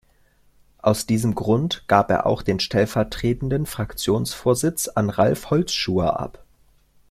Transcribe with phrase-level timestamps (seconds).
[0.79, 6.43] Aus diesem Grund gab er auch den stellvertretenden Fraktionsvorsitz an Ralf Holzschuher ab.